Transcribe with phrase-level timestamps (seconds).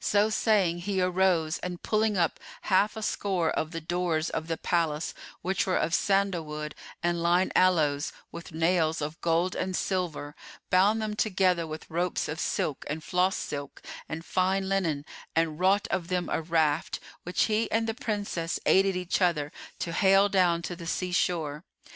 [0.03, 4.57] So saying, he arose and pulling up[FN#425] half a score of the doors of the
[4.57, 10.35] palace, which were of sandal wood and lign aloes with nails of gold and silver,
[10.71, 15.87] bound them together with ropes of silk and floss[FN#426] silk and fine linen and wrought
[15.91, 20.63] of them a raft, which he and the Princess aided each other to hale down
[20.63, 21.63] to the sea shore.